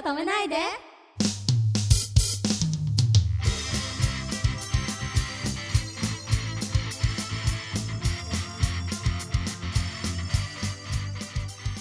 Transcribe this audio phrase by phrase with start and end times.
[0.00, 0.56] を止めないで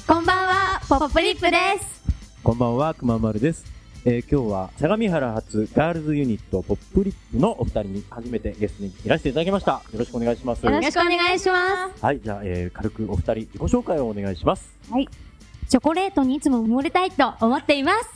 [0.05, 1.99] こんばんはポップリップです
[2.43, 3.65] こんばんは、くままるです。
[4.05, 9.73] えー今日は相模原発ガールズユニットポップリップのお二人に初めてゲストにいらしていただきました。
[9.73, 10.65] よろしくお願いします。
[10.65, 14.73] よろしくお願いしまはい、じゃあ、えー軽くお二人自己紹介をお願いします。
[14.83, 15.28] す
[15.69, 18.09] チョコレートにいつも埋もれたいと思っています。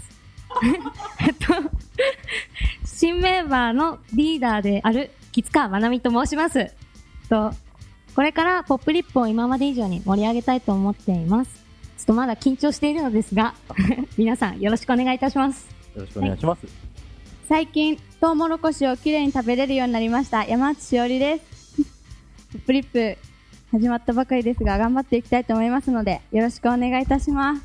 [1.22, 1.70] えっと
[2.84, 6.72] 新メンバーのリーダーである吉川まなみと申します。
[7.30, 7.52] と
[8.16, 11.64] これからポップリップを今まで以上に盛り上げたいと思っています。
[11.98, 13.54] ちょっとまだ緊張しているのですが
[14.18, 15.68] 皆さんよろしくお願いいたします。
[15.96, 16.68] よろしくお願いします。
[17.48, 20.44] 最近トウモロコシをきれいに食べれるようになりました。
[20.46, 21.44] 山内しおりです。
[22.54, 23.18] ポップリップ
[23.74, 27.64] 始まったばかりですが頑張っていきたいと思いますのでよろしくお願いいたします。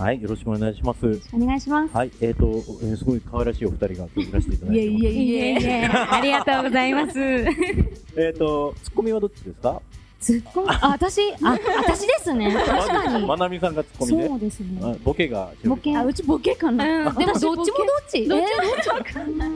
[0.00, 1.20] はい、よろしくお願いします。
[1.32, 1.96] お願いします。
[1.96, 3.98] はい、えっ、と、えーすごい可愛らしいお二人がい
[4.32, 5.04] らしていただいてます。
[5.04, 5.52] いえいえ。
[5.58, 7.18] いえありがとうございます。
[8.16, 9.82] えっ、と、ツッコミはどっちですか？
[10.20, 10.68] ツッコミ？
[10.70, 12.54] あ私あ私ですね。
[12.64, 13.26] 確かに。
[13.26, 14.28] まなみさんがツッコミで。
[14.28, 14.80] そうですね。
[14.80, 15.96] あボケがボケ？
[15.96, 17.66] あうちボケかな、うん、でもどっちもどっ
[18.08, 18.28] ち？
[18.28, 18.44] どっち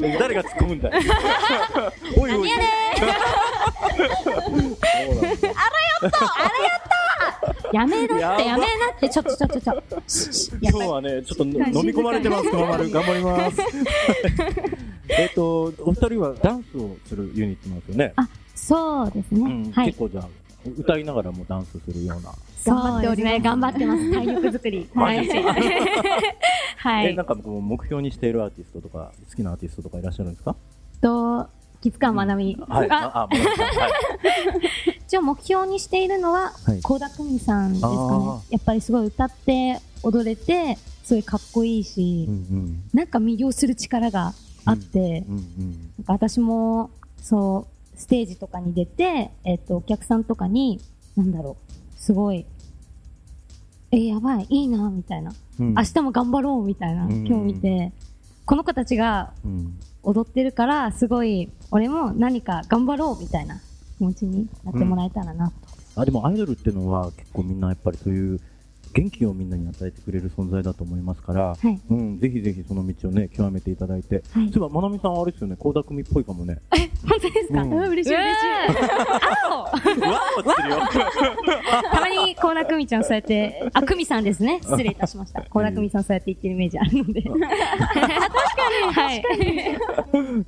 [0.02, 0.94] ええ誰が突っ込むんだよ。
[2.18, 2.48] おいおい。
[2.48, 2.64] 何やね
[3.92, 5.48] そうなんだ
[7.72, 9.08] やめなやばってやめなって。
[9.08, 10.02] ちょっとちょっとちょっと。
[10.60, 11.58] 今日はね、ちょっと飲み
[11.94, 12.90] 込まれてます、くままる。
[12.90, 13.62] 頑張ります。
[15.08, 18.14] えっと、お二人はダンスをするユニットなんですよね。
[18.54, 19.86] そうですね、うん、はい。
[19.86, 20.28] 結構じゃあ、
[20.78, 22.32] 歌いながらもダンスするような。
[22.64, 24.12] 頑張っております頑張ってます。
[24.12, 24.88] 体力作り。
[24.94, 25.28] はい。
[26.76, 30.54] はえ、いなんかこう目標にしているアーティストとか、好きなアーティストとかいらっしゃるんですか？
[31.00, 31.48] と
[31.82, 32.90] 吉川まなみ、はい。
[32.90, 33.28] ああ。
[35.06, 42.28] 一応目標にしているのははい倖田來未さんですかねあやっぱりすごい歌って踊れてすごいかっこいいし。
[42.94, 44.32] なんか魅了する力が
[44.64, 45.20] あって。
[45.20, 45.40] なん
[46.06, 50.80] か私も、そう、ステージとかに出て、えっ、と、お客さんとかに、
[51.16, 52.46] なんだろう、すごい、
[53.90, 55.32] え、やばい、いいな、みたいな。
[55.60, 57.92] うん明日も頑張ろう、みたいな、うん今日見て、
[58.44, 59.78] この子たちがうん。
[60.02, 63.60] 踊ってるから、すごい、俺も何か頑張ろう、みたいな
[63.98, 65.48] 気持ちになってもらえたらな、
[65.94, 66.00] と。
[66.00, 68.40] あ、でもアイドルっていうのは結構みんなやっぱりそういう
[68.94, 71.80] 元気をみんなに与えてくれる存在だと思いますから、はい。
[71.88, 74.16] うん、ぜひぜひその道をね、極めていただいて。
[74.16, 76.58] はいそういえば、まなみさんはあれですよね、倖田來未っぽいかもね。
[77.08, 78.46] 本当ですか、うんうん嬉しい嬉しい
[79.44, 80.78] 青 うわーってるよ。
[81.92, 82.34] たまに、
[82.72, 84.60] コーナクミちゃんそうやって、 あ、クミさんですね。
[84.62, 85.42] 失礼いたしました。
[85.42, 87.22] コーナクミさんそうやって言ってるイメージあるので。
[87.22, 87.48] 確か
[88.86, 88.92] に。
[88.92, 89.22] はい。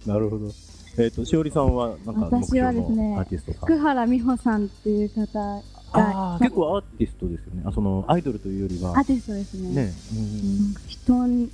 [0.09, 0.51] なるほど。
[0.97, 3.61] えっ、と、しおりさんは、なんか、目私はですねアーティストさん。
[3.67, 5.63] 福原美穂さんっていう方
[5.93, 7.63] が結構アーティストですよね。
[7.67, 9.05] あ、その、アイドルというよりはアー。
[9.05, 9.93] ティストですねね。
[10.13, 11.51] うん人に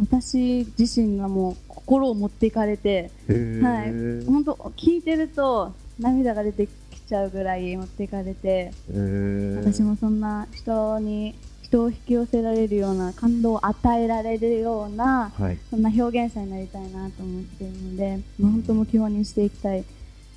[0.00, 6.70] 私自身がもう心を持っていかれてはい本当聞いてると涙が出てき
[7.10, 9.56] ちゃうぐらい持っていかれてへー。
[9.58, 15.58] 私もそんな人に人を引き寄せられるような感動を与えられるようなはい。
[15.70, 19.84] そんな表現者になりたいなと思っているのでもう本当目標にしていきたい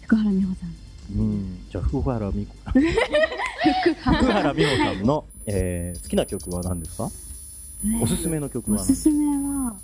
[0.01, 0.73] 福原美穂さん。
[1.19, 1.59] うん。
[1.69, 2.56] じゃあ、福原美子。
[2.73, 7.09] 福原美穂さんの、えー、好きな曲は何ですか？
[8.01, 9.75] おすすめの曲はおすすめは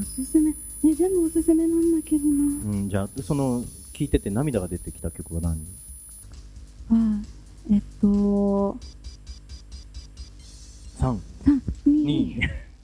[0.00, 0.50] おすすめ。
[0.50, 0.56] ね
[0.94, 2.32] 全部おすすめなんだけどな。
[2.32, 3.64] うん、じゃあ、その、
[3.94, 5.56] 聴いてて涙が出てきた曲は何？
[6.90, 7.20] あ
[7.72, 8.76] えっと
[10.98, 12.38] ?3、2 2、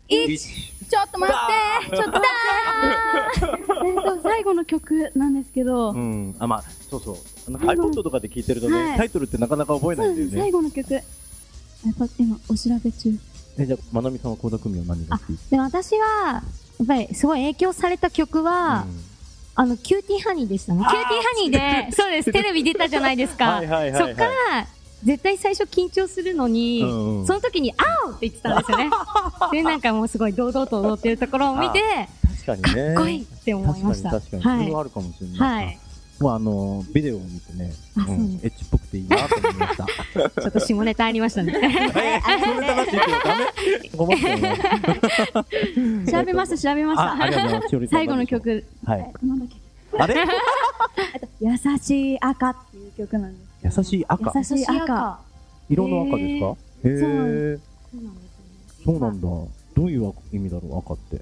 [0.08, 0.38] 1 1。
[0.88, 1.96] ちょっと待って。
[1.96, 2.20] ちょっと
[3.86, 6.34] えっと最後の曲なんですけど、うん。
[6.38, 7.16] あ、まあ、そうそう。
[7.48, 8.98] あの iPod とかで聴いてるとね、はい。
[8.98, 10.50] タイトルってなかなか覚えなそですいうんだよね。
[10.50, 10.94] 最後の曲。
[10.94, 11.02] やっ
[11.98, 13.18] ぱ今お調べ中。
[13.58, 15.36] え、じゃあ、まなみさんは倖田來未は何が好き？
[15.50, 16.42] で、私は、
[16.78, 18.86] やっぱりすごい影響された曲は、
[19.54, 20.84] あの、キューティーハニーでしたね。
[20.88, 23.56] キューティーハニーで、 そうです、テレビ出たじゃないですか。
[23.56, 24.66] はいはいはいはいそっから、
[25.04, 28.90] 絶対最初緊張するのに、うんうんその時に、あおって言ってたんですよね。
[29.52, 31.80] で、なんかもうすごい堂々と踊ってるところを見て、
[32.44, 32.94] 確かにね。
[32.94, 34.10] かっこいいって思いました。
[34.10, 34.62] 確かに確かに。
[34.64, 35.32] それははあるかもしれい。
[35.32, 35.64] ない。
[35.64, 35.78] はい。
[36.20, 39.86] もうあの、ビデオを見てね、あうんエッチっぽくていいなと思いました。
[40.42, 41.52] ちょっと下ネタありましたね。
[41.56, 42.96] えー、それ正し
[43.76, 44.16] いけどダメ。
[46.12, 47.90] 調べました調べましあ、ありがとうございますしおりさん。
[47.90, 49.00] た 最後の曲はい。
[49.22, 49.56] えなんだっけ？
[49.98, 50.14] あれ？
[51.40, 53.32] 優しい赤っていう曲なん
[53.62, 54.32] です優しい赤？
[54.36, 55.20] 優しい赤
[55.68, 56.56] 色の赤ですか？
[56.88, 57.58] へえ。
[57.92, 58.38] そうなんです
[58.78, 58.84] ね。
[58.84, 59.28] そうなんだ。
[59.76, 61.20] どういう意味だろう、赤って？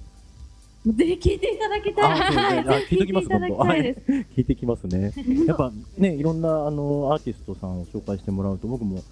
[0.94, 2.64] ぜひ聴いていただきたい。
[2.86, 4.00] 聞いときます 聞いていただきたいです。
[4.10, 5.12] 聞いてきますね。
[5.46, 9.02] やっぱね、いろんなあのアーティストさんを紹介してもらうと、僕も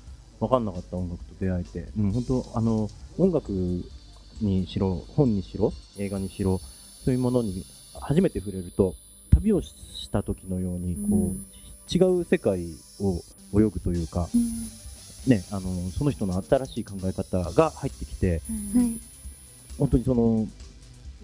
[0.40, 3.52] 分かんなかった音楽と出会えて、うん、本当あの、音楽
[4.40, 6.60] にしろ、本にしろ、映画にしろ、
[7.04, 7.64] そういうものに
[7.94, 8.94] 初めて触れると、
[9.30, 9.72] 旅をし
[10.10, 11.46] た時のように、こう、うん
[11.88, 12.66] 違う世界
[13.00, 13.22] を
[13.54, 14.28] 泳ぐというか、
[15.26, 18.42] ね、あの、その人の新しい考え方が入ってきて、
[18.74, 18.98] はい。
[19.78, 20.46] 本当にその、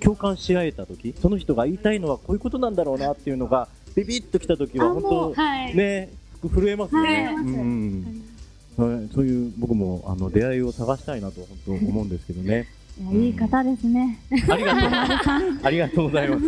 [0.02, 5.76] 共感し合えた時、その人が言いたいのはこういうことなんだろうなっていうのが、ビビッときた時は、本はい当、。
[5.78, 6.10] ね、
[6.42, 7.26] 震えますよね。
[7.26, 12.66] はいそういう僕もあの出会いを探したいなと本当思うんですけどね。
[12.98, 14.18] いやいい方ですね。
[14.48, 14.90] ありがとう。
[15.62, 16.42] ありがとうございます。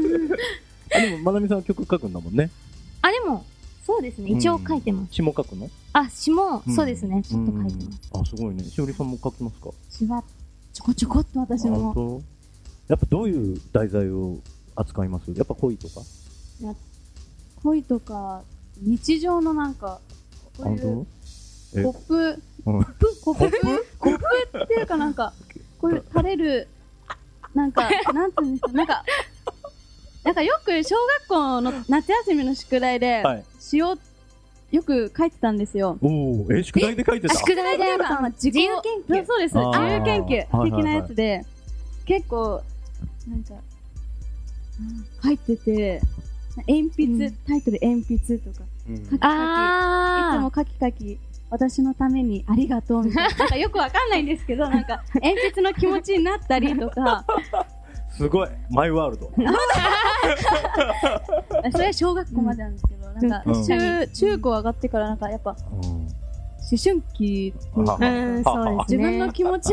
[0.95, 2.51] あでもまなみさんは曲書くんだもんね。
[3.03, 3.45] あ、でも、
[3.85, 4.31] そうですね。
[4.31, 5.13] 一応書いてます。
[5.15, 5.69] 詩も書くの？
[5.93, 7.23] あ、詩も、うんそうですね。
[7.23, 8.11] ちょっと書いてます。
[8.15, 8.65] うんあすごいね。
[8.65, 9.71] しおりさんも書きますか？
[9.91, 10.25] しば
[10.73, 12.23] ちょこちょこっと私あも。
[12.89, 14.39] やっぱどういう題材を
[14.77, 15.31] 扱います？
[15.33, 16.01] やっぱ恋とか？
[17.63, 18.43] 恋とか、
[18.83, 20.01] 日常のなんか、
[20.59, 21.07] こういう本
[21.75, 21.81] 当？
[21.81, 21.83] え？
[21.85, 22.15] コップ、
[22.67, 23.07] うんコップ？
[23.25, 24.19] コッ
[24.53, 24.65] プ？
[24.65, 25.33] っていうかなんか、
[25.81, 26.69] こういう垂れる、
[27.55, 29.05] なんか、なんていうんですか、なんか、
[30.25, 33.45] なんかよく小学校の夏休みの宿題で、はい。
[33.61, 33.97] 詩を
[34.71, 35.99] よく書いてたんですよ。
[36.03, 37.35] おお、え宿題で書いてた？
[37.35, 39.27] 宿題でやっぱ、自自由研究。
[39.27, 39.55] そうです。
[39.55, 41.45] 自由研究的なやつで、
[42.07, 42.63] 結構、
[43.29, 43.55] なんか、
[45.23, 46.01] 書いてて、
[46.69, 47.35] 鉛筆、うん。
[47.47, 48.97] タイトル鉛筆とか、うん。
[48.97, 51.19] 書き書き、いつあも書き書き、
[51.51, 53.37] 私のためにありがとうみたいな。
[53.39, 57.25] なんかよくわかんないんですけど、 なんか、鉛筆の気持ちになったりとか、
[58.11, 58.49] すごい。
[58.71, 59.33] マイワールド。
[61.73, 63.65] それは小学校までなんですけど、なんか、うん。
[63.65, 66.04] 中、中高上がってからなんかやっぱ、うん
[66.71, 69.73] 思春期うんそうです自分の気持ち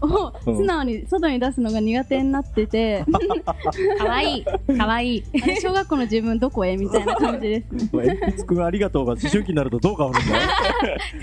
[0.00, 4.44] をうん素直に外に出すのが苦手になってて、ー、かわいい。
[4.76, 5.24] かわいい。
[5.60, 7.88] 小学校の自分どこへみたいな感じですね。
[7.92, 10.42] 鉛筆くんありがとうが思春期になるとどう変わるんだよ。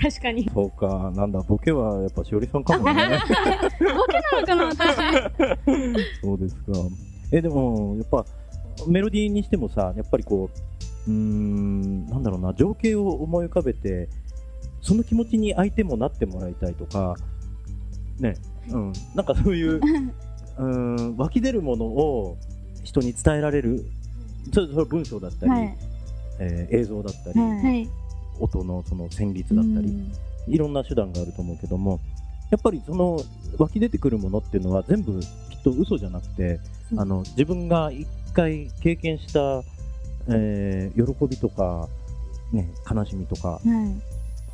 [0.00, 0.50] 確かに。
[0.52, 2.94] そうか、なんだ、ボケはやっぱしおりさんかもね。
[3.08, 4.94] なのかな私。
[6.22, 6.62] そうですか。
[7.32, 8.24] え、でも、やっぱ、
[8.86, 10.50] メロディーにしてもさ、やっぱりこ
[11.06, 14.08] う、うーん、なんだろうな、情景を思い浮かべて、
[14.82, 17.16] その気持ちに相手もなってもらいたいとか、
[18.20, 18.36] ね、
[18.70, 19.76] うん、なんかそういう、
[20.58, 22.36] うーん、湧き出るものを
[22.84, 23.84] 人に伝えられる、
[24.52, 25.76] それそれ文章だったり、はい。
[26.40, 27.88] えー映像だったり、はいはい。
[28.40, 30.12] 音のその旋律だったり、うん
[30.46, 32.00] いろんな手段があると思うけども、
[32.50, 33.20] やっぱりその
[33.58, 36.58] 湧き出てくるものっていうのは全部きっと嘘じゃなくて、
[36.90, 39.62] うんあの自分が一回経験した、
[40.28, 41.86] えー喜びとか、
[42.50, 43.62] ね、悲しみとか、はい。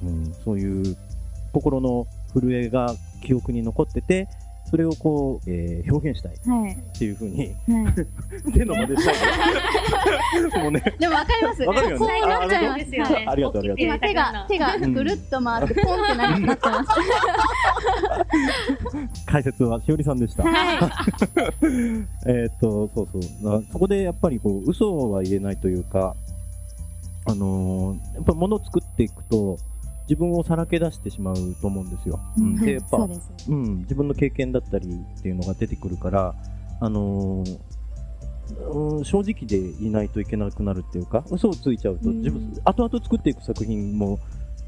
[0.02, 0.96] うん、そういう
[1.52, 4.28] 心の震えが記憶に残ってて、
[4.70, 6.72] それをこう、えー表現したいはい。
[6.72, 7.54] っていうふうに、はい。
[8.52, 10.62] 手の真似したい。
[10.62, 11.62] もうね、でもわかります。
[11.62, 12.78] わかるよねなっちゃいます。
[12.78, 13.28] ですよねはい。
[13.28, 16.90] ありがとうありがとう今手が、手がぐるっと回ってポンってななっちゃいます。
[19.26, 20.42] 解説はしおりさんでした。
[20.42, 20.78] はい。
[22.26, 23.60] えーっと、そうそう。
[23.60, 26.16] なそこでやっぱりこう、嘘は言えないというか、
[27.26, 29.58] あのーやっぱ物を作っていくと、
[30.08, 32.20] 自分をさらけ出してしまうと思うんですよ。
[32.38, 32.56] うん。
[32.56, 33.08] で、やっぱ、そ
[33.48, 36.34] うん、自分の経験だったりっていうのが出てくるから、
[36.80, 37.58] あのー
[38.70, 42.18] うん正直でいないといけなくなるっていうか、嘘をついちゃうと、うん。
[42.18, 44.18] 自分、後々作っていく作品も、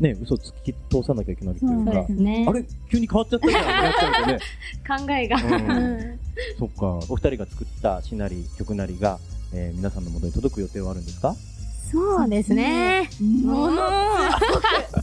[0.00, 2.46] ね、嘘つき通さなきゃいけないっていうかね。
[2.48, 4.38] あれ急に変わっちゃったじゃんってなっちゃうとね、
[5.06, 5.36] 考えが。
[5.36, 5.70] うん。
[5.70, 6.18] うん
[6.58, 9.18] そっか、お二人が作った詩なり曲なりが、
[9.54, 11.34] えー皆さんのもとに届く予定はあるんですか？
[11.90, 13.08] そうですね。
[13.44, 13.82] もの
[14.32, 14.38] す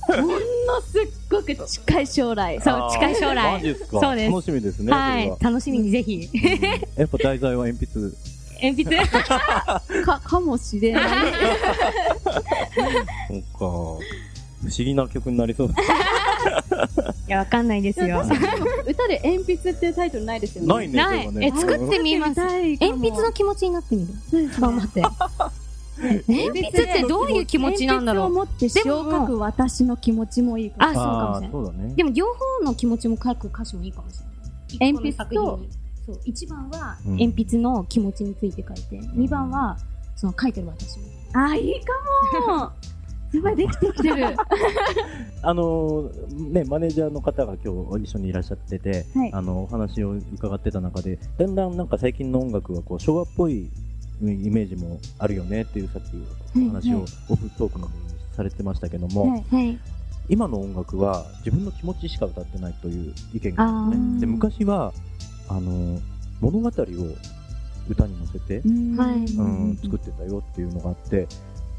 [0.08, 2.60] ごく、ものすっごく近い将来。
[2.62, 4.92] そう近い将来マジですかそうです楽しみですね。
[4.92, 5.38] はいそ。
[5.46, 6.30] 楽しみにぜひ。
[6.98, 8.16] やっぱ題材は鉛筆。
[8.62, 8.98] 鉛筆？
[10.06, 11.04] か、かもしれない。
[12.24, 13.58] そっか。
[13.60, 15.76] 不思議な曲になりそうだ。
[17.28, 18.22] いや、わかんないですよ。
[18.86, 20.68] 歌で鉛筆っていうタイトルないですよね。
[20.68, 24.50] ないね、ないえ作ってみます鉛筆の気持ちになってみる。
[24.60, 25.02] 頑張って。
[25.98, 31.52] 鉛筆ってどういう気持ちなんだろう鉛筆を持って詩を書く私の気持ちもいいかもあ、そうかもしれない。
[31.52, 31.94] そうだね。
[31.96, 34.94] でも両方の気持ちも書く歌詞もいいかもしれない。
[34.94, 35.60] 鉛筆と
[36.06, 39.78] そう、1番はうん鉛筆の気持ちについて書いて、2番は
[40.16, 41.00] その書いてる私。
[41.34, 41.94] あ、いいか
[42.48, 42.72] も
[43.34, 44.36] やば い、できてきてる。
[45.42, 53.70] あのーね、マネージャーの方が今日一緒にいらっしゃってて、はいあの、お話を伺ってた中で、だんだんなんか最近の音楽はこう昭和っぽい
[54.32, 56.16] イメージもあるよねっていうさっき
[56.58, 58.04] お話をはいオフトークの方に
[58.36, 59.80] されてましたけども、はいはい。
[60.30, 64.20] 今の音楽は自分の気持ちしか歌ってないという意見がああって、ー。
[64.22, 64.94] で昔は
[65.50, 66.00] あの
[66.40, 66.72] 物語を
[67.90, 68.96] 歌に乗せて、うん。
[68.96, 69.18] はい。
[69.18, 71.28] うん、作ってたよっていうのがあって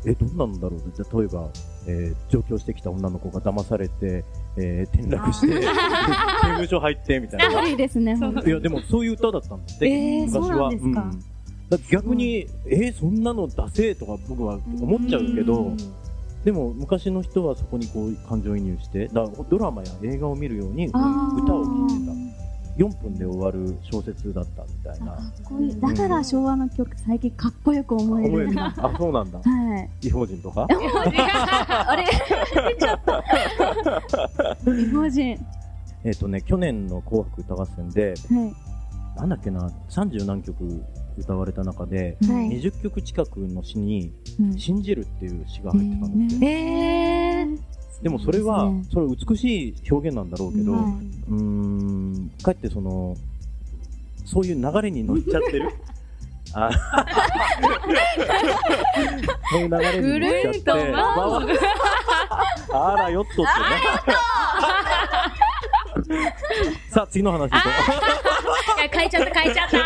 [0.06, 1.48] え、どんなんだろうじゃあ例えば、
[1.86, 4.24] えー上京してきた女の子が騙されて、
[4.56, 5.66] えー転落して、 刑
[6.42, 7.68] 務所入ってみたいな。
[7.68, 10.42] いいですね、ほんといや、でもそういう歌だったんだって、えー昔は。
[10.42, 11.00] そうなんですか。
[11.00, 11.33] ん
[11.90, 15.72] 逆に、えーそんなの出せとか僕は思っちゃうけど、
[16.44, 22.12] でも昔の人はそこにこう感情移入して、だドラマや映画を見るように歌を聴いてた。
[22.76, 25.16] 4分で終わる小説だったみたいな。
[25.88, 28.48] だから昭和の曲最近かっこよく思える。
[28.58, 29.38] あ、そうなんだ。
[29.38, 29.88] はい。
[30.02, 30.66] 異邦人とか？
[31.86, 32.04] あれ？
[32.04, 33.00] ちょっ
[34.64, 34.72] と。
[34.72, 35.38] 異邦人。
[36.02, 38.54] えっとね、去年の紅白歌合戦で、はい。
[39.20, 40.82] なんだっけな、30何曲
[41.18, 42.60] 歌われた中で、はい。
[42.60, 46.46] 20曲近くの詩に、うん信じるっていう詩が入ってたんだって。
[46.46, 47.58] えー、
[48.02, 53.16] でもそれは、それ美しい表現なんだろうけど、はうーん、かえってその、
[54.24, 55.70] そういう流れに乗っちゃってる。
[56.56, 56.70] あ
[59.50, 60.94] そういう流れに乗っちゃって、
[62.72, 63.48] あらよっとってね。
[66.90, 67.68] さあ、次の話行こ
[68.78, 69.76] いや変えちゃった変えちゃった。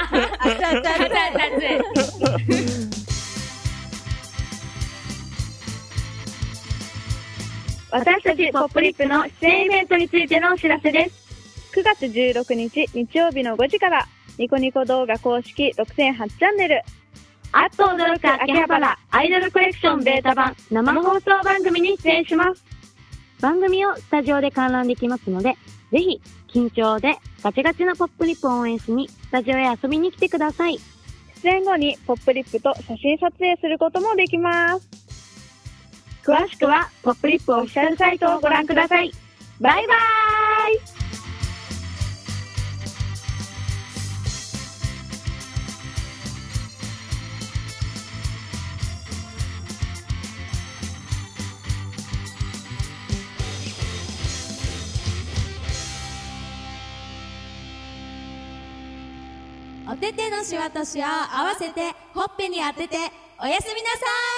[7.91, 11.29] 私たちポップリップの出演イベントについてのお知らせです。
[11.75, 16.83] 9月16日日曜日の5時から、ニコニコ動画公式6008チャンネル、
[17.53, 22.65] あっと驚く秋葉原アイドルコレクションベータ版生放送番組に出演します。
[23.41, 25.57] 番組をスタジオで観覧できますので、
[25.93, 26.21] ぜひ、
[26.53, 30.79] 緊張でガチガチなポップリップを応援しに、スタジオへ遊びに来てください。
[31.43, 34.89] 出演後にポップリップと写真撮影することもできます。
[36.23, 39.13] 詳しくは、ポップリップオフィシャルサイトをご覧ください。
[39.61, 41.08] バイバーイ
[59.91, 62.97] お手手のしわとしわを合わせてほっぺに当てて
[63.41, 63.97] おやすみなさ